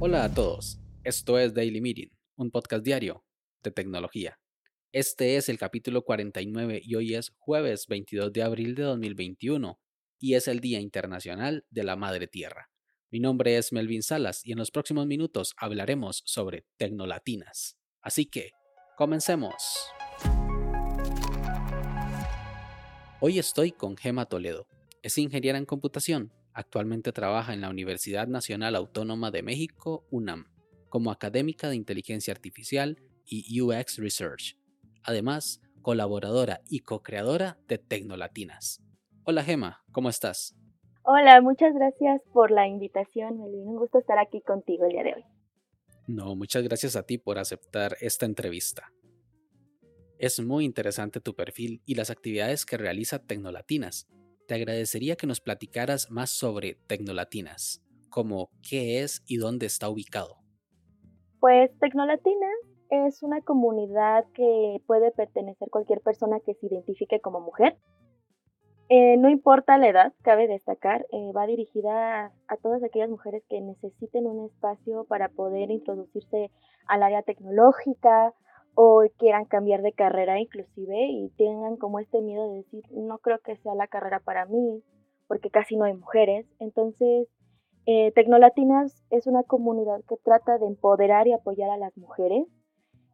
Hola 0.00 0.24
a 0.24 0.34
todos, 0.34 0.78
esto 1.02 1.38
es 1.38 1.54
Daily 1.54 1.80
Meeting, 1.80 2.10
un 2.36 2.50
podcast 2.50 2.84
diario 2.84 3.24
de 3.62 3.70
tecnología. 3.70 4.38
Este 4.92 5.36
es 5.36 5.48
el 5.48 5.58
capítulo 5.58 6.04
49 6.04 6.80
y 6.84 6.94
hoy 6.94 7.14
es 7.14 7.32
jueves 7.38 7.86
22 7.88 8.32
de 8.32 8.42
abril 8.42 8.74
de 8.74 8.82
2021 8.82 9.80
y 10.20 10.34
es 10.34 10.46
el 10.46 10.60
Día 10.60 10.78
Internacional 10.78 11.64
de 11.70 11.84
la 11.84 11.96
Madre 11.96 12.26
Tierra. 12.26 12.70
Mi 13.10 13.18
nombre 13.18 13.56
es 13.56 13.72
Melvin 13.72 14.02
Salas 14.02 14.44
y 14.44 14.52
en 14.52 14.58
los 14.58 14.70
próximos 14.70 15.06
minutos 15.06 15.54
hablaremos 15.56 16.22
sobre 16.26 16.66
tecnolatinas. 16.76 17.76
Así 18.02 18.26
que, 18.26 18.50
comencemos. 18.96 19.54
Hoy 23.20 23.38
estoy 23.38 23.72
con 23.72 23.96
Gema 23.96 24.26
Toledo. 24.26 24.66
Es 25.04 25.18
ingeniera 25.18 25.58
en 25.58 25.66
computación. 25.66 26.32
Actualmente 26.54 27.12
trabaja 27.12 27.52
en 27.52 27.60
la 27.60 27.68
Universidad 27.68 28.26
Nacional 28.26 28.74
Autónoma 28.74 29.30
de 29.30 29.42
México, 29.42 30.06
UNAM, 30.10 30.46
como 30.88 31.10
académica 31.10 31.68
de 31.68 31.76
inteligencia 31.76 32.32
artificial 32.32 32.96
y 33.26 33.60
UX 33.60 33.98
Research. 33.98 34.56
Además, 35.02 35.60
colaboradora 35.82 36.62
y 36.70 36.80
co-creadora 36.80 37.58
de 37.68 37.76
Tecnolatinas. 37.76 38.82
Hola 39.24 39.44
Gema, 39.44 39.84
¿cómo 39.92 40.08
estás? 40.08 40.56
Hola, 41.02 41.42
muchas 41.42 41.74
gracias 41.74 42.22
por 42.32 42.50
la 42.50 42.66
invitación, 42.66 43.38
Melvin. 43.38 43.68
Un 43.68 43.76
gusto 43.76 43.98
estar 43.98 44.18
aquí 44.18 44.40
contigo 44.40 44.86
el 44.86 44.92
día 44.92 45.02
de 45.02 45.14
hoy. 45.16 45.24
No, 46.06 46.34
muchas 46.34 46.62
gracias 46.62 46.96
a 46.96 47.02
ti 47.02 47.18
por 47.18 47.38
aceptar 47.38 47.98
esta 48.00 48.24
entrevista. 48.24 48.90
Es 50.16 50.40
muy 50.40 50.64
interesante 50.64 51.20
tu 51.20 51.34
perfil 51.34 51.82
y 51.84 51.94
las 51.94 52.08
actividades 52.08 52.64
que 52.64 52.78
realiza 52.78 53.18
Tecnolatinas. 53.18 54.08
Te 54.46 54.54
agradecería 54.54 55.16
que 55.16 55.26
nos 55.26 55.40
platicaras 55.40 56.10
más 56.10 56.28
sobre 56.30 56.74
Tecnolatinas, 56.86 57.82
como 58.10 58.50
qué 58.68 59.02
es 59.02 59.22
y 59.26 59.38
dónde 59.38 59.64
está 59.64 59.88
ubicado. 59.88 60.36
Pues 61.40 61.70
Tecnolatinas 61.78 62.56
es 62.90 63.22
una 63.22 63.40
comunidad 63.40 64.26
que 64.34 64.82
puede 64.86 65.12
pertenecer 65.12 65.70
cualquier 65.70 66.00
persona 66.02 66.40
que 66.44 66.54
se 66.54 66.66
identifique 66.66 67.20
como 67.20 67.40
mujer. 67.40 67.78
Eh, 68.90 69.16
no 69.16 69.30
importa 69.30 69.78
la 69.78 69.88
edad, 69.88 70.12
cabe 70.22 70.46
destacar, 70.46 71.06
eh, 71.10 71.32
va 71.34 71.46
dirigida 71.46 72.26
a 72.46 72.56
todas 72.62 72.82
aquellas 72.82 73.08
mujeres 73.08 73.42
que 73.48 73.60
necesiten 73.62 74.26
un 74.26 74.44
espacio 74.44 75.04
para 75.04 75.30
poder 75.30 75.70
introducirse 75.70 76.50
al 76.86 77.02
área 77.02 77.22
tecnológica, 77.22 78.34
o 78.74 79.02
quieran 79.18 79.44
cambiar 79.44 79.82
de 79.82 79.92
carrera 79.92 80.40
inclusive 80.40 81.06
y 81.06 81.30
tengan 81.36 81.76
como 81.76 82.00
este 82.00 82.20
miedo 82.20 82.48
de 82.50 82.58
decir, 82.58 82.84
no 82.90 83.18
creo 83.18 83.38
que 83.38 83.56
sea 83.56 83.74
la 83.74 83.86
carrera 83.86 84.20
para 84.20 84.46
mí, 84.46 84.82
porque 85.26 85.50
casi 85.50 85.76
no 85.76 85.84
hay 85.84 85.94
mujeres. 85.94 86.46
Entonces, 86.58 87.28
eh, 87.86 88.12
Tecnolatinas 88.12 89.04
es 89.10 89.26
una 89.26 89.42
comunidad 89.42 90.00
que 90.08 90.16
trata 90.16 90.58
de 90.58 90.66
empoderar 90.66 91.26
y 91.28 91.32
apoyar 91.32 91.70
a 91.70 91.76
las 91.76 91.96
mujeres. 91.96 92.46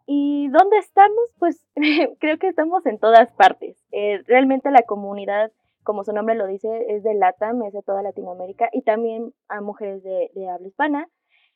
¿Y 0.07 0.49
dónde 0.49 0.79
estamos? 0.79 1.35
Pues 1.39 1.67
creo 2.21 2.39
que 2.39 2.49
estamos 2.49 2.85
en 2.87 2.99
todas 2.99 3.33
partes. 3.33 3.77
Eh, 3.93 4.23
realmente 4.27 4.71
la 4.71 4.83
comunidad, 4.83 5.53
como 5.83 6.05
su 6.05 6.13
nombre 6.13 6.35
lo 6.35 6.47
dice, 6.47 6.69
es 6.89 7.03
de 7.03 7.15
LATAM, 7.15 7.63
es 7.63 7.73
de 7.73 7.83
toda 7.83 8.03
Latinoamérica 8.03 8.69
y 8.73 8.83
también 8.83 9.33
a 9.49 9.61
mujeres 9.61 10.03
de, 10.03 10.31
de 10.35 10.49
habla 10.49 10.69
hispana. 10.69 11.09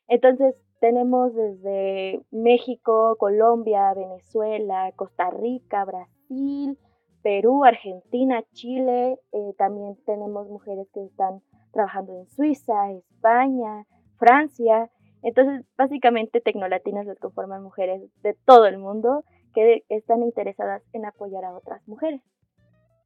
Entonces, 0.08 0.54
tenemos 0.84 1.34
desde 1.34 2.20
México, 2.30 3.16
Colombia, 3.18 3.94
Venezuela, 3.94 4.92
Costa 4.94 5.30
Rica, 5.30 5.82
Brasil, 5.86 6.78
Perú, 7.22 7.64
Argentina, 7.64 8.44
Chile. 8.52 9.18
Eh, 9.32 9.54
también 9.56 9.96
tenemos 10.04 10.46
mujeres 10.50 10.86
que 10.92 11.02
están 11.06 11.40
trabajando 11.72 12.20
en 12.20 12.30
Suiza, 12.32 12.92
España, 12.92 13.86
Francia. 14.18 14.90
Entonces, 15.22 15.64
básicamente, 15.78 16.42
Tecnolatinas 16.42 17.06
las 17.06 17.18
conforman 17.18 17.62
mujeres 17.62 18.02
de 18.22 18.36
todo 18.44 18.66
el 18.66 18.76
mundo 18.76 19.24
que 19.54 19.84
están 19.88 20.22
interesadas 20.22 20.82
en 20.92 21.06
apoyar 21.06 21.46
a 21.46 21.56
otras 21.56 21.80
mujeres. 21.88 22.20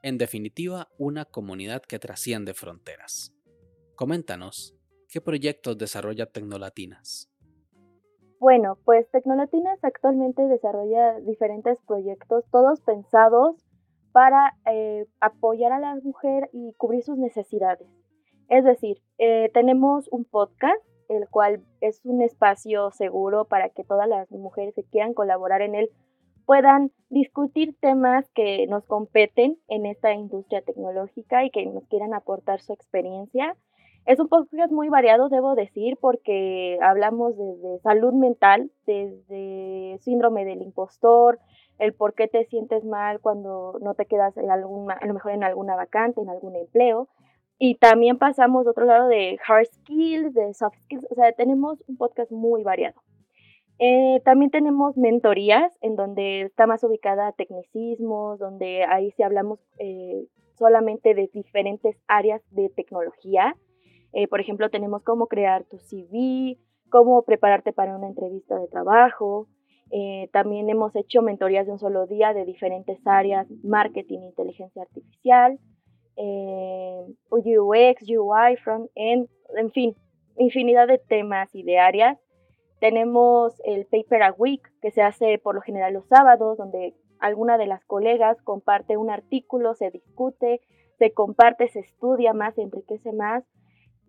En 0.02 0.18
definitiva, 0.18 0.88
una 0.98 1.26
comunidad 1.26 1.82
que 1.82 2.00
trasciende 2.00 2.54
fronteras. 2.54 3.32
Coméntanos, 3.94 4.74
¿qué 5.08 5.20
proyectos 5.20 5.78
desarrolla 5.78 6.26
Tecnolatinas? 6.26 7.30
Bueno, 8.40 8.78
pues 8.84 9.10
Tecnolatinas 9.10 9.82
actualmente 9.82 10.42
desarrolla 10.46 11.18
diferentes 11.20 11.76
proyectos, 11.86 12.44
todos 12.52 12.80
pensados 12.82 13.56
para 14.12 14.54
eh, 14.70 15.06
apoyar 15.20 15.72
a 15.72 15.80
la 15.80 15.96
mujer 15.96 16.48
y 16.52 16.72
cubrir 16.74 17.02
sus 17.02 17.18
necesidades. 17.18 17.88
Es 18.48 18.64
decir, 18.64 19.02
eh, 19.18 19.50
tenemos 19.52 20.08
un 20.12 20.24
podcast, 20.24 20.80
el 21.08 21.28
cual 21.28 21.64
es 21.80 22.00
un 22.04 22.22
espacio 22.22 22.92
seguro 22.92 23.46
para 23.46 23.70
que 23.70 23.82
todas 23.82 24.08
las 24.08 24.30
mujeres 24.30 24.74
que 24.74 24.84
quieran 24.84 25.14
colaborar 25.14 25.60
en 25.60 25.74
él 25.74 25.90
puedan 26.46 26.92
discutir 27.10 27.76
temas 27.80 28.30
que 28.34 28.66
nos 28.68 28.84
competen 28.86 29.58
en 29.68 29.84
esta 29.84 30.14
industria 30.14 30.62
tecnológica 30.62 31.44
y 31.44 31.50
que 31.50 31.66
nos 31.66 31.86
quieran 31.88 32.14
aportar 32.14 32.60
su 32.60 32.72
experiencia. 32.72 33.56
Es 34.08 34.18
un 34.18 34.28
podcast 34.28 34.72
muy 34.72 34.88
variado, 34.88 35.28
debo 35.28 35.54
decir, 35.54 35.98
porque 36.00 36.78
hablamos 36.80 37.36
desde 37.36 37.78
salud 37.80 38.14
mental, 38.14 38.70
desde 38.86 39.98
síndrome 40.00 40.46
del 40.46 40.62
impostor, 40.62 41.38
el 41.78 41.92
por 41.92 42.14
qué 42.14 42.26
te 42.26 42.46
sientes 42.46 42.86
mal 42.86 43.20
cuando 43.20 43.78
no 43.82 43.92
te 43.92 44.06
quedas 44.06 44.34
en 44.38 44.50
alguna, 44.50 44.94
a 44.94 45.06
lo 45.06 45.12
mejor 45.12 45.32
en 45.32 45.44
alguna 45.44 45.76
vacante, 45.76 46.22
en 46.22 46.30
algún 46.30 46.56
empleo. 46.56 47.08
Y 47.58 47.74
también 47.74 48.16
pasamos 48.16 48.66
a 48.66 48.70
otro 48.70 48.86
lado 48.86 49.08
de 49.08 49.38
hard 49.46 49.66
skills, 49.66 50.32
de 50.32 50.54
soft 50.54 50.78
skills, 50.84 51.04
o 51.10 51.14
sea, 51.14 51.30
tenemos 51.32 51.84
un 51.86 51.98
podcast 51.98 52.32
muy 52.32 52.62
variado. 52.62 53.02
Eh, 53.78 54.22
también 54.24 54.50
tenemos 54.50 54.96
mentorías 54.96 55.76
en 55.82 55.96
donde 55.96 56.44
está 56.44 56.66
más 56.66 56.82
ubicada 56.82 57.32
tecnicismos, 57.32 58.38
donde 58.38 58.84
ahí 58.88 59.10
sí 59.10 59.22
hablamos 59.22 59.60
eh, 59.78 60.24
solamente 60.54 61.12
de 61.12 61.28
diferentes 61.30 61.94
áreas 62.06 62.40
de 62.52 62.70
tecnología 62.70 63.54
eh, 64.12 64.28
por 64.28 64.40
ejemplo, 64.40 64.70
tenemos 64.70 65.02
cómo 65.02 65.26
crear 65.26 65.64
tu 65.64 65.78
CV, 65.78 66.58
cómo 66.90 67.22
prepararte 67.22 67.72
para 67.72 67.96
una 67.96 68.08
entrevista 68.08 68.58
de 68.58 68.68
trabajo. 68.68 69.48
Eh, 69.90 70.28
también 70.32 70.68
hemos 70.68 70.94
hecho 70.96 71.22
mentorías 71.22 71.66
de 71.66 71.72
un 71.72 71.78
solo 71.78 72.06
día 72.06 72.34
de 72.34 72.44
diferentes 72.44 72.98
áreas, 73.06 73.46
marketing, 73.62 74.20
inteligencia 74.20 74.82
artificial, 74.82 75.58
eh, 76.16 77.06
UX, 77.30 78.02
UI, 78.02 78.56
front-end, 78.62 79.28
en 79.56 79.70
fin, 79.70 79.96
infinidad 80.36 80.86
de 80.86 80.98
temas 80.98 81.54
y 81.54 81.62
de 81.62 81.78
áreas. 81.78 82.18
Tenemos 82.80 83.60
el 83.64 83.86
Paper 83.86 84.22
a 84.22 84.32
Week, 84.32 84.62
que 84.80 84.90
se 84.90 85.02
hace 85.02 85.38
por 85.38 85.54
lo 85.54 85.60
general 85.62 85.94
los 85.94 86.06
sábados, 86.06 86.58
donde 86.58 86.94
alguna 87.18 87.58
de 87.58 87.66
las 87.66 87.84
colegas 87.84 88.40
comparte 88.42 88.96
un 88.96 89.10
artículo, 89.10 89.74
se 89.74 89.90
discute, 89.90 90.60
se 90.98 91.12
comparte, 91.12 91.68
se 91.68 91.80
estudia 91.80 92.32
más, 92.32 92.54
se 92.54 92.62
enriquece 92.62 93.12
más. 93.12 93.44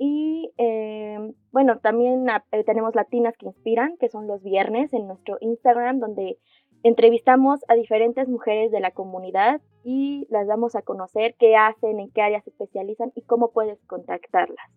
Y 0.01 0.53
eh, 0.57 1.19
bueno, 1.51 1.79
también 1.79 2.25
eh, 2.29 2.63
tenemos 2.63 2.95
Latinas 2.95 3.35
que 3.37 3.47
Inspiran, 3.47 3.97
que 3.97 4.07
son 4.07 4.27
los 4.27 4.41
viernes 4.41 4.93
en 4.93 5.07
nuestro 5.07 5.37
Instagram, 5.41 5.99
donde 5.99 6.39
entrevistamos 6.83 7.59
a 7.67 7.75
diferentes 7.75 8.29
mujeres 8.29 8.71
de 8.71 8.79
la 8.79 8.91
comunidad 8.91 9.61
y 9.83 10.25
las 10.29 10.47
damos 10.47 10.77
a 10.77 10.83
conocer 10.83 11.35
qué 11.37 11.57
hacen, 11.57 11.99
en 11.99 12.09
qué 12.11 12.21
áreas 12.21 12.45
se 12.45 12.51
especializan 12.51 13.11
y 13.13 13.23
cómo 13.23 13.51
puedes 13.51 13.77
contactarlas. 13.87 14.71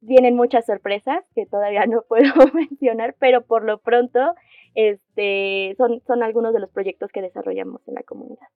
Vienen 0.00 0.34
muchas 0.34 0.64
sorpresas 0.64 1.22
que 1.34 1.44
todavía 1.44 1.84
no 1.84 2.02
puedo 2.08 2.32
mencionar, 2.54 3.14
pero 3.18 3.44
por 3.44 3.64
lo 3.64 3.80
pronto 3.80 4.18
este, 4.74 5.74
son, 5.76 6.00
son 6.06 6.22
algunos 6.22 6.54
de 6.54 6.60
los 6.60 6.70
proyectos 6.70 7.10
que 7.12 7.20
desarrollamos 7.20 7.86
en 7.86 7.94
la 7.94 8.02
comunidad. 8.02 8.48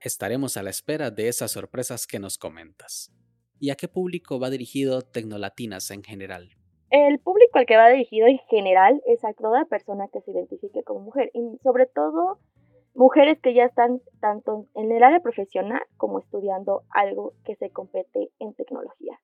Estaremos 0.00 0.56
a 0.56 0.62
la 0.62 0.70
espera 0.70 1.10
de 1.10 1.28
esas 1.28 1.50
sorpresas 1.50 2.06
que 2.06 2.18
nos 2.18 2.38
comentas 2.38 3.12
y 3.60 3.70
a 3.70 3.76
qué 3.76 3.86
público 3.86 4.40
va 4.40 4.50
dirigido 4.50 5.02
Tecnolatinas 5.02 5.90
en 5.90 6.02
general? 6.02 6.48
El 6.90 7.20
público 7.20 7.58
al 7.58 7.66
que 7.66 7.76
va 7.76 7.88
dirigido 7.88 8.26
en 8.26 8.38
general 8.48 9.00
es 9.06 9.24
a 9.24 9.32
toda 9.34 9.64
persona 9.66 10.08
que 10.12 10.20
se 10.22 10.32
identifique 10.32 10.82
como 10.82 11.00
mujer 11.00 11.30
y 11.34 11.58
sobre 11.62 11.86
todo 11.86 12.38
mujeres 12.94 13.38
que 13.40 13.54
ya 13.54 13.64
están 13.64 14.00
tanto 14.20 14.66
en 14.74 14.90
el 14.90 15.02
área 15.02 15.20
profesional 15.20 15.82
como 15.96 16.18
estudiando 16.18 16.82
algo 16.90 17.34
que 17.44 17.54
se 17.54 17.70
compete 17.70 18.30
en 18.40 18.54
tecnología. 18.54 19.20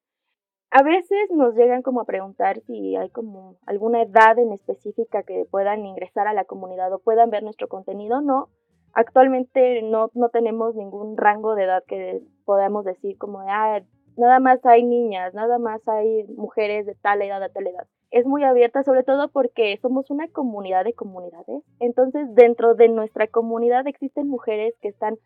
A 0.70 0.82
veces 0.82 1.30
nos 1.30 1.54
llegan 1.54 1.82
como 1.82 2.00
a 2.00 2.04
preguntar 2.04 2.60
si 2.66 2.96
hay 2.96 3.08
como 3.10 3.56
alguna 3.66 4.02
edad 4.02 4.38
en 4.38 4.52
específica 4.52 5.22
que 5.22 5.46
puedan 5.50 5.86
ingresar 5.86 6.28
a 6.28 6.34
la 6.34 6.44
comunidad 6.44 6.92
o 6.92 6.98
puedan 6.98 7.30
ver 7.30 7.42
nuestro 7.42 7.68
contenido. 7.68 8.20
No, 8.20 8.48
actualmente 8.92 9.82
no, 9.82 10.10
no 10.14 10.28
tenemos 10.28 10.74
ningún 10.74 11.16
rango 11.16 11.54
de 11.54 11.64
edad 11.64 11.82
que 11.86 12.20
podamos 12.44 12.84
decir 12.84 13.16
como 13.16 13.42
de, 13.42 13.48
ah, 13.48 13.82
nada 14.16 14.40
más 14.40 14.64
hay 14.64 14.84
niñas, 14.84 15.34
nada 15.34 15.58
más 15.58 15.86
hay 15.88 16.24
mujeres 16.36 16.86
de 16.86 16.94
tal 16.94 17.22
edad 17.22 17.42
a 17.42 17.48
tal 17.48 17.66
edad. 17.66 17.86
Es 18.10 18.26
muy 18.26 18.44
abierta, 18.44 18.82
sobre 18.82 19.02
todo 19.02 19.28
porque 19.28 19.78
somos 19.82 20.10
una 20.10 20.28
comunidad 20.28 20.84
de 20.84 20.94
comunidades. 20.94 21.62
Entonces, 21.80 22.26
dentro 22.34 22.74
de 22.74 22.88
nuestra 22.88 23.26
comunidad 23.26 23.86
existen 23.86 24.28
mujeres 24.28 24.74
que 24.80 24.88
están 24.88 25.16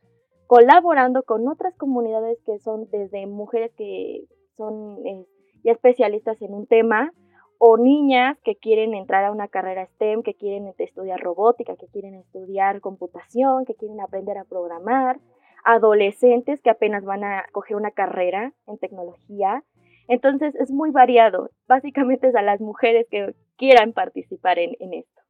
colaborando 0.47 1.23
con 1.23 1.47
otras 1.47 1.77
comunidades 1.77 2.39
que 2.45 2.59
son 2.59 2.89
desde 2.91 3.27
mujeres 3.27 3.73
que 3.77 4.25
son 4.57 4.99
eh, 5.07 5.25
ya 5.63 5.73
especialistas 5.73 6.43
en 6.43 6.55
un 6.55 6.67
tema 6.67 7.13
o 7.59 7.77
niñas 7.77 8.39
que 8.43 8.57
quieren 8.57 8.95
entrar 8.95 9.25
a 9.25 9.33
una 9.33 9.47
carrera 9.47 9.87
STEM, 9.87 10.23
que 10.23 10.35
quieren 10.35 10.73
estudiar 10.79 11.21
robótica, 11.21 11.77
que 11.77 11.89
quieren 11.89 12.15
estudiar 12.15 12.81
computación, 12.81 13.67
que 13.67 13.75
quieren 13.75 14.01
aprender 14.01 14.39
a 14.39 14.45
programar, 14.45 15.21
adolescentes 15.65 16.61
que 16.63 16.71
apenas 16.71 17.05
van 17.05 17.25
a 17.25 17.45
coger 17.53 17.77
una 17.77 17.91
carrera 17.91 18.53
en 18.67 18.79
tecnología. 18.79 19.65
Entonces 20.09 20.55
es 20.57 20.71
muy 20.71 20.91
variado. 20.91 21.51
Básicamente 21.69 22.29
es 22.29 22.35
a 22.35 22.43
las 22.43 22.61
mujeres 22.61 23.07
que 23.11 23.35
quieran 23.57 23.93
participar 23.93 24.59
en, 24.59 24.75
en 24.81 24.95
esto. 24.95 25.21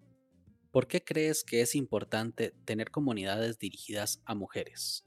¿Por 0.73 0.87
qué 0.87 1.03
crees 1.03 1.45
que 1.45 1.63
es 1.63 1.75
importante 1.75 2.53
tener 2.65 2.91
comunidades 2.91 3.59
dirigidas 3.59 4.23
a 4.25 4.35
mujeres? 4.35 5.05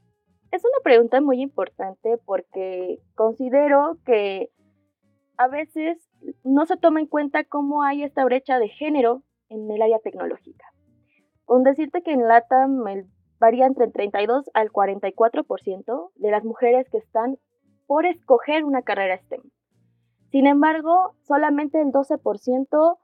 Es 0.51 0.63
una 0.63 0.83
pregunta 0.83 1.21
muy 1.21 1.41
importante 1.41 2.17
porque 2.25 2.99
considero 3.15 3.97
que 4.05 4.51
a 5.37 5.47
veces 5.47 5.97
no 6.43 6.65
se 6.65 6.77
toma 6.77 6.99
en 6.99 7.07
cuenta 7.07 7.43
cómo 7.43 7.83
hay 7.83 8.03
esta 8.03 8.23
brecha 8.25 8.59
de 8.59 8.69
género 8.69 9.23
en 9.49 9.69
el 9.71 9.81
área 9.81 9.99
tecnológica. 9.99 10.65
Con 11.45 11.63
decirte 11.63 12.01
que 12.03 12.11
en 12.11 12.27
LATAM 12.27 12.83
varía 13.43 13.65
entre 13.65 13.83
el 13.83 13.91
32 13.91 14.49
al 14.53 14.71
44% 14.71 16.11
de 16.15 16.31
las 16.31 16.45
mujeres 16.45 16.89
que 16.89 16.97
están 16.97 17.37
por 17.87 18.05
escoger 18.05 18.63
una 18.63 18.83
carrera 18.83 19.17
STEM. 19.17 19.41
Sin 20.31 20.47
embargo, 20.47 21.15
solamente 21.23 21.81
el 21.81 21.89
12% 21.89 22.97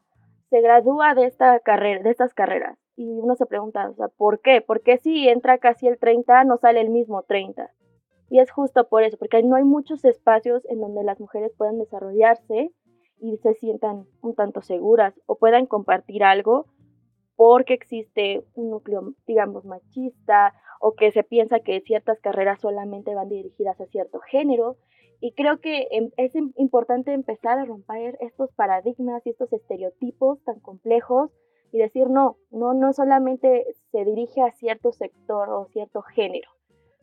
se 0.50 0.62
gradúa 0.62 1.14
de, 1.14 1.26
esta 1.26 1.60
carrera, 1.60 2.02
de 2.02 2.10
estas 2.10 2.34
carreras. 2.34 2.80
Y 2.96 3.20
uno 3.20 3.36
se 3.36 3.48
pregunta, 3.48 3.92
¿por 4.16 4.40
qué? 4.40 4.62
¿Por 4.62 4.82
qué 4.82 4.98
si 4.98 5.28
entra 5.28 5.58
casi 5.58 5.88
el 5.88 6.00
30 6.00 6.46
no 6.46 6.56
sale 6.56 6.80
el 6.80 6.90
mismo 6.90 7.24
30? 7.24 7.70
Y 8.30 8.40
es 8.40 8.50
justo 8.50 8.88
por 8.88 9.04
eso, 9.04 9.18
porque 9.18 9.44
no 9.44 9.58
hay 9.58 9.66
muchos 9.66 10.06
espacios 10.06 10.64
en 10.70 10.80
donde 10.80 11.04
las 11.04 11.20
mujeres 11.20 11.52
puedan 11.58 11.80
desarrollarse 11.80 12.72
y 13.20 13.38
se 13.40 13.56
sientan 13.56 14.06
un 14.22 14.36
tanto 14.36 14.62
seguras 14.62 15.20
o 15.26 15.36
puedan 15.36 15.66
compartir 15.66 16.24
algo 16.24 16.68
porque 17.40 17.74
existe 17.74 18.44
un 18.54 18.70
núcleo, 18.70 19.14
digamos, 19.26 19.64
machista 19.64 20.54
o 20.82 20.92
que 20.92 21.10
se 21.14 21.24
piensa 21.24 21.62
que 21.62 21.80
ciertas 21.80 22.20
carreras 22.20 22.60
solamente 22.60 23.16
van 23.16 23.30
dirigidas 23.30 23.80
a 23.80 23.86
cierto 23.86 24.20
género. 24.20 24.76
Y 25.22 25.32
creo 25.32 25.62
que 25.62 25.88
em, 25.92 26.12
es 26.18 26.34
importante 26.58 27.14
empezar 27.14 27.58
a 27.58 27.64
romper 27.64 28.18
estos 28.20 28.52
paradigmas 28.56 29.26
y 29.26 29.30
estos 29.30 29.54
estereotipos 29.54 30.44
tan 30.44 30.60
complejos 30.60 31.32
y 31.72 31.78
decir 31.78 32.10
no, 32.10 32.36
no, 32.52 32.74
no 32.74 32.92
solamente 32.92 33.68
se 33.94 34.04
dirige 34.04 34.42
a 34.42 34.52
cierto 34.52 34.92
sector 34.92 35.50
o 35.50 35.70
cierto 35.72 36.02
género 36.02 36.50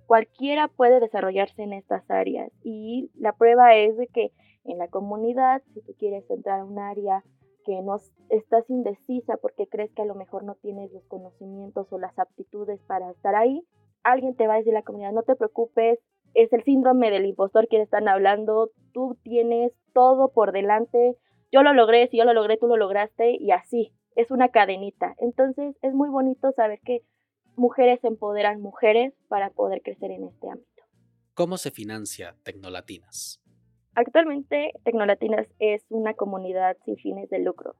Cualquiera 0.06 0.68
puede 0.68 1.00
desarrollarse 1.00 1.62
en 1.62 1.72
estas 1.72 2.10
áreas 2.10 2.52
y 2.62 3.10
la 3.14 3.32
prueba 3.32 3.74
es 3.74 3.96
de 3.96 4.06
que 4.08 4.32
en 4.64 4.76
la 4.76 4.88
comunidad, 4.88 5.62
si 5.72 5.80
tú 5.80 5.94
quieres 5.98 6.28
entrar 6.30 6.60
a 6.60 6.64
un 6.64 6.78
área 6.78 7.24
que 7.66 7.82
no 7.82 7.96
estás 8.30 8.70
indecisa 8.70 9.36
porque 9.36 9.66
crees 9.66 9.92
que 9.92 10.02
a 10.02 10.06
lo 10.06 10.14
mejor 10.14 10.44
no 10.44 10.54
tienes 10.54 10.92
los 10.92 11.04
conocimientos 11.06 11.88
o 11.90 11.98
las 11.98 12.16
aptitudes 12.18 12.80
para 12.86 13.10
estar 13.10 13.34
ahí, 13.34 13.62
alguien 14.04 14.36
te 14.36 14.46
va 14.46 14.54
a 14.54 14.58
decir 14.58 14.72
la 14.72 14.82
comunidad, 14.82 15.12
no 15.12 15.24
te 15.24 15.34
preocupes, 15.34 15.98
es 16.34 16.52
el 16.52 16.62
síndrome 16.62 17.10
del 17.10 17.26
impostor 17.26 17.66
que 17.66 17.82
están 17.82 18.08
hablando, 18.08 18.70
tú 18.92 19.18
tienes 19.22 19.72
todo 19.92 20.32
por 20.32 20.52
delante, 20.52 21.16
yo 21.50 21.62
lo 21.62 21.74
logré, 21.74 22.08
si 22.08 22.18
yo 22.18 22.24
lo 22.24 22.34
logré, 22.34 22.56
tú 22.56 22.68
lo 22.68 22.76
lograste 22.76 23.36
y 23.38 23.50
así, 23.50 23.92
es 24.14 24.30
una 24.30 24.50
cadenita. 24.50 25.14
Entonces 25.18 25.76
es 25.82 25.92
muy 25.92 26.08
bonito 26.08 26.52
saber 26.52 26.80
que 26.84 27.02
mujeres 27.56 28.02
empoderan 28.04 28.60
mujeres 28.60 29.12
para 29.28 29.50
poder 29.50 29.82
crecer 29.82 30.12
en 30.12 30.24
este 30.24 30.48
ámbito. 30.48 30.82
¿Cómo 31.34 31.58
se 31.58 31.70
financia 31.70 32.36
Tecnolatinas? 32.44 33.40
Actualmente 33.96 34.72
Tecnolatinas 34.84 35.48
es 35.58 35.86
una 35.88 36.12
comunidad 36.12 36.76
sin 36.84 36.96
fines 36.96 37.30
de 37.30 37.38
lucro. 37.38 37.76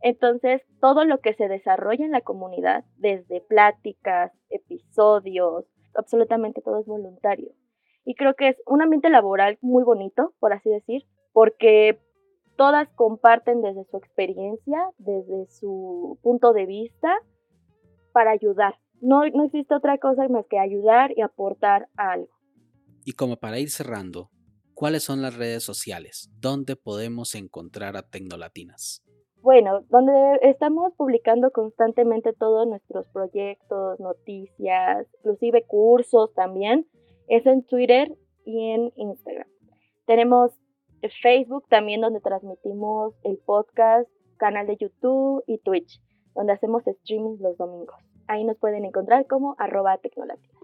Entonces, 0.00 0.62
todo 0.80 1.04
lo 1.04 1.20
que 1.20 1.34
se 1.34 1.46
desarrolla 1.46 2.06
en 2.06 2.12
la 2.12 2.22
comunidad, 2.22 2.86
desde 2.96 3.42
pláticas, 3.42 4.32
episodios, 4.48 5.66
absolutamente 5.94 6.62
todo 6.62 6.80
es 6.80 6.86
voluntario. 6.86 7.52
Y 8.06 8.14
creo 8.14 8.32
que 8.34 8.48
es 8.48 8.56
un 8.64 8.80
ambiente 8.80 9.10
laboral 9.10 9.58
muy 9.60 9.84
bonito, 9.84 10.32
por 10.38 10.54
así 10.54 10.70
decir, 10.70 11.02
porque 11.34 12.00
todas 12.56 12.88
comparten 12.94 13.60
desde 13.60 13.84
su 13.90 13.98
experiencia, 13.98 14.78
desde 14.96 15.48
su 15.50 16.18
punto 16.22 16.54
de 16.54 16.64
vista, 16.64 17.14
para 18.12 18.30
ayudar, 18.30 18.76
no, 19.02 19.20
no 19.28 19.44
existe 19.44 19.74
otra 19.74 19.98
cosa 19.98 20.26
más 20.28 20.46
que 20.48 20.58
ayudar 20.58 21.12
y 21.14 21.20
aportar 21.20 21.88
algo. 21.98 22.32
Y 23.04 23.12
como 23.12 23.36
para 23.36 23.58
ir 23.58 23.68
cerrando, 23.68 24.30
¿cuáles 24.78 25.02
son 25.02 25.22
las 25.22 25.36
redes 25.36 25.64
sociales? 25.64 26.30
¿Dónde 26.38 26.76
podemos 26.76 27.34
encontrar 27.34 27.96
a 27.96 28.02
Tecnolatinas? 28.02 29.02
Bueno, 29.42 29.80
donde 29.88 30.12
estamos 30.42 30.92
publicando 30.96 31.50
constantemente 31.50 32.32
todos 32.32 32.68
nuestros 32.68 33.08
proyectos, 33.08 33.98
noticias, 33.98 35.08
inclusive 35.18 35.64
cursos 35.66 36.32
también, 36.34 36.86
es 37.26 37.44
en 37.46 37.64
Twitter 37.64 38.16
y 38.44 38.70
en 38.70 38.92
Instagram. 38.94 39.48
Tenemos 40.06 40.52
Facebook 41.22 41.66
también 41.68 42.00
donde 42.00 42.20
transmitimos 42.20 43.14
el 43.24 43.36
podcast, 43.38 44.08
canal 44.36 44.68
de 44.68 44.76
YouTube 44.76 45.42
y 45.48 45.58
Twitch, 45.58 46.00
donde 46.36 46.52
hacemos 46.52 46.86
streaming 46.86 47.38
los 47.40 47.56
domingos. 47.56 47.96
Ahí 48.28 48.44
nos 48.44 48.56
pueden 48.58 48.84
encontrar 48.84 49.26
como 49.26 49.56
arroba 49.58 49.98
tecnolatinas. 49.98 50.57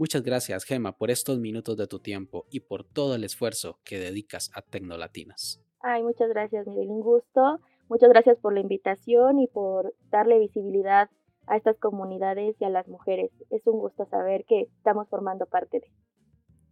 Muchas 0.00 0.22
gracias, 0.22 0.64
Gema, 0.64 0.96
por 0.96 1.10
estos 1.10 1.38
minutos 1.40 1.76
de 1.76 1.86
tu 1.86 1.98
tiempo 1.98 2.46
y 2.50 2.60
por 2.60 2.84
todo 2.84 3.16
el 3.16 3.22
esfuerzo 3.22 3.80
que 3.84 3.98
dedicas 3.98 4.50
a 4.54 4.62
Tecnolatinas. 4.62 5.60
Ay, 5.78 6.02
muchas 6.02 6.30
gracias, 6.30 6.66
Miguel. 6.66 6.88
Un 6.88 7.02
gusto. 7.02 7.60
Muchas 7.90 8.08
gracias 8.08 8.38
por 8.38 8.54
la 8.54 8.60
invitación 8.60 9.40
y 9.40 9.46
por 9.46 9.92
darle 10.10 10.38
visibilidad 10.38 11.10
a 11.46 11.58
estas 11.58 11.76
comunidades 11.76 12.56
y 12.58 12.64
a 12.64 12.70
las 12.70 12.88
mujeres. 12.88 13.30
Es 13.50 13.66
un 13.66 13.78
gusto 13.78 14.06
saber 14.06 14.46
que 14.46 14.68
estamos 14.78 15.06
formando 15.06 15.44
parte 15.44 15.80
de. 15.80 15.92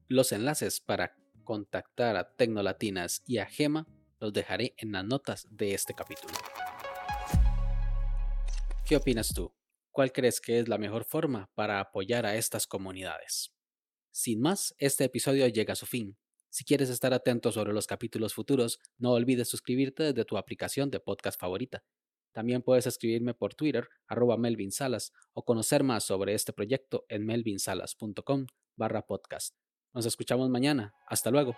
Los 0.06 0.32
enlaces 0.32 0.80
para 0.80 1.12
contactar 1.44 2.16
a 2.16 2.34
Tecnolatinas 2.34 3.22
y 3.26 3.40
a 3.40 3.44
Gema 3.44 3.86
los 4.20 4.32
dejaré 4.32 4.72
en 4.78 4.92
las 4.92 5.04
notas 5.04 5.46
de 5.50 5.74
este 5.74 5.92
capítulo. 5.92 6.32
¿Qué 8.86 8.96
opinas 8.96 9.34
tú? 9.34 9.52
¿Cuál 9.98 10.12
crees 10.12 10.40
que 10.40 10.60
es 10.60 10.68
la 10.68 10.78
mejor 10.78 11.02
forma 11.02 11.50
para 11.56 11.80
apoyar 11.80 12.24
a 12.24 12.36
estas 12.36 12.68
comunidades? 12.68 13.52
Sin 14.12 14.40
más, 14.40 14.72
este 14.78 15.02
episodio 15.02 15.48
llega 15.48 15.72
a 15.72 15.74
su 15.74 15.86
fin. 15.86 16.16
Si 16.50 16.64
quieres 16.64 16.88
estar 16.88 17.12
atento 17.12 17.50
sobre 17.50 17.72
los 17.72 17.88
capítulos 17.88 18.32
futuros, 18.32 18.78
no 18.96 19.10
olvides 19.10 19.48
suscribirte 19.48 20.04
desde 20.04 20.24
tu 20.24 20.38
aplicación 20.38 20.88
de 20.92 21.00
podcast 21.00 21.40
favorita. 21.40 21.82
También 22.30 22.62
puedes 22.62 22.86
escribirme 22.86 23.34
por 23.34 23.56
Twitter, 23.56 23.88
arroba 24.06 24.36
Melvin 24.36 24.70
Salas, 24.70 25.12
o 25.32 25.44
conocer 25.44 25.82
más 25.82 26.04
sobre 26.04 26.34
este 26.34 26.52
proyecto 26.52 27.04
en 27.08 27.26
melvinsalas.com 27.26 28.46
barra 28.76 29.04
podcast. 29.04 29.56
Nos 29.92 30.06
escuchamos 30.06 30.48
mañana. 30.48 30.94
Hasta 31.08 31.32
luego. 31.32 31.56